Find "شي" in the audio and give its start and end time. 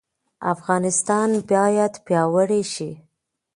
2.73-2.91